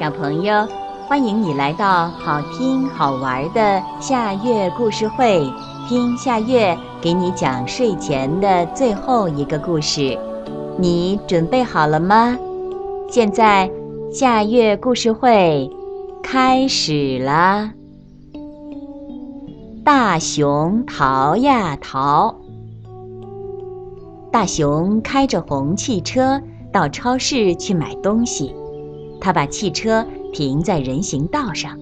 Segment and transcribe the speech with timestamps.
[0.00, 0.66] 小朋友，
[1.06, 5.48] 欢迎你来到好听好玩的夏月故事会，
[5.88, 10.18] 听夏月给你讲睡前的最后一个故事。
[10.76, 12.36] 你准备好了吗？
[13.08, 13.70] 现在
[14.12, 15.70] 夏月故事会
[16.22, 17.70] 开始了。
[19.84, 22.34] 大熊逃呀逃，
[24.32, 26.42] 大熊开着红汽车
[26.72, 28.52] 到超市去买东西。
[29.24, 31.78] 他把汽车停在人行道上，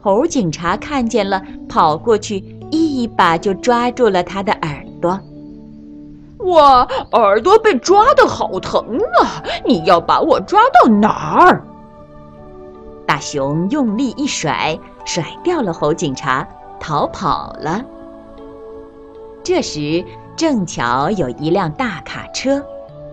[0.00, 2.36] 猴警察看见了，跑过去，
[2.70, 5.18] 一把就抓住了他的耳朵。
[6.38, 9.42] 我耳朵被抓的好疼啊！
[9.66, 11.64] 你要把我抓到哪儿？
[13.06, 16.46] 大熊用力一甩，甩掉了猴警察，
[16.78, 17.84] 逃跑了。
[19.42, 20.04] 这时
[20.36, 22.64] 正巧有一辆大卡车，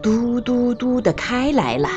[0.04, 1.90] 嘟嘟嘟的开来了。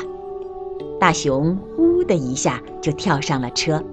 [1.03, 3.83] 大熊呼的一下就跳上了车。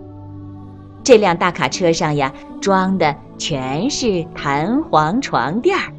[1.02, 5.92] 这辆大卡车上呀，装的全是弹簧床垫儿。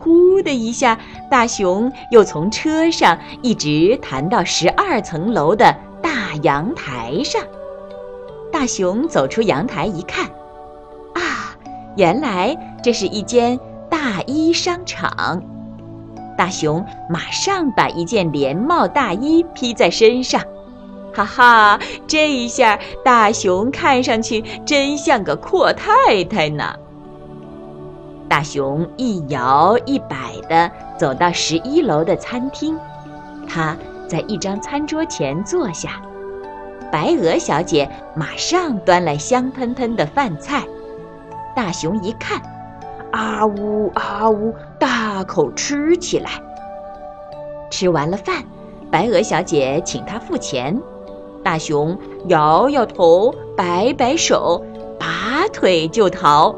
[0.00, 0.98] 呼的一下，
[1.30, 7.40] 大熊又从车上一直弹到十二层楼的大阳台上。
[8.50, 10.24] 大熊走出阳台一看，
[11.14, 11.54] 啊，
[11.96, 13.56] 原来这是一间
[13.88, 15.44] 大衣商场。
[16.40, 20.40] 大熊马上把一件连帽大衣披在身上，
[21.12, 26.64] 哈哈，这一下大熊看上去真像个阔太太呢。
[28.26, 32.74] 大熊一摇一摆地走到十一楼的餐厅，
[33.46, 33.76] 他
[34.08, 36.00] 在一张餐桌前坐下，
[36.90, 40.62] 白鹅小姐马上端来香喷喷的饭菜，
[41.54, 42.40] 大熊一看。
[43.12, 46.30] 啊呜啊呜，大口吃起来。
[47.70, 48.44] 吃完了饭，
[48.90, 50.80] 白鹅小姐请他付钱。
[51.42, 51.96] 大熊
[52.28, 54.62] 摇摇头，摆摆手，
[54.98, 56.54] 拔腿就逃。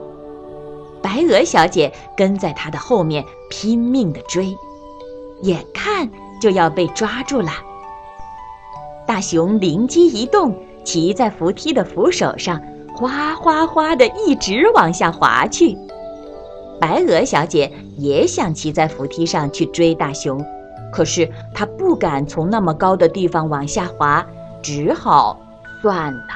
[1.00, 4.56] 白鹅小姐跟在他的后面拼命地追，
[5.42, 6.10] 眼看
[6.40, 7.50] 就要被抓住了。
[9.06, 12.60] 大熊灵机一动，骑在扶梯的扶手上，
[12.94, 15.76] 哗哗哗地一直往下滑去。
[16.82, 20.44] 白鹅小姐也想骑在扶梯上去追大熊，
[20.92, 24.26] 可是她不敢从那么高的地方往下滑，
[24.60, 25.40] 只好
[25.80, 26.26] 算了。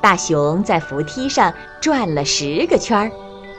[0.00, 3.12] 大熊在扶梯上转了十个圈儿，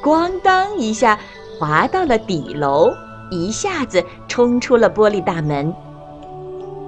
[0.04, 1.18] 咣当一下
[1.58, 2.92] 滑到了底楼，
[3.32, 5.74] 一下子冲出了玻璃大门。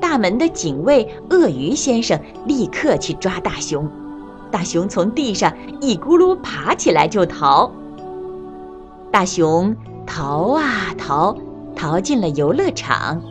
[0.01, 3.89] 大门的警卫鳄鱼先生立刻去抓大熊，
[4.51, 7.72] 大熊从地上一咕噜爬起来就逃。
[9.11, 9.75] 大熊
[10.07, 10.63] 逃啊
[10.97, 11.35] 逃，
[11.75, 13.22] 逃进了游乐场。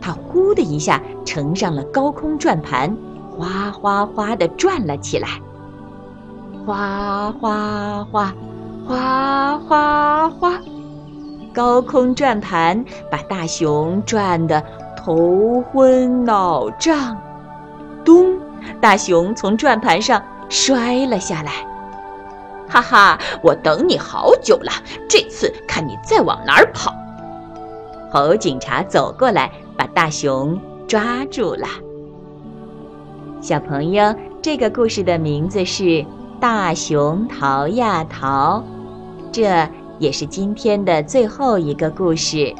[0.00, 2.96] 他呼的一下乘上了高空转盘，
[3.30, 5.28] 哗哗哗地转了起来。
[6.64, 8.34] 哗哗哗，
[8.86, 10.58] 哗哗哗，
[11.52, 14.64] 高空转盘把大熊转得
[14.96, 17.16] 头昏脑胀。
[18.04, 18.38] 咚！
[18.80, 21.67] 大熊从转盘上摔了下来。
[22.68, 24.70] 哈哈，我等你好久了，
[25.08, 26.94] 这次看你再往哪儿跑！
[28.10, 31.66] 猴警察走过来，把大熊抓住了。
[33.40, 35.82] 小朋友，这个故事的名字是
[36.40, 38.58] 《大熊逃呀逃》，
[39.32, 39.68] 这
[39.98, 42.54] 也是今天的最后一个故事。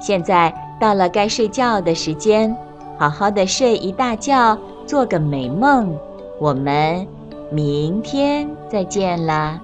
[0.00, 2.56] 现在到了该睡觉的时间，
[2.98, 5.96] 好好的睡一大觉，做个美梦。
[6.40, 7.06] 我们。
[7.50, 9.60] 明天再见啦，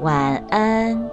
[0.00, 1.10] 晚安。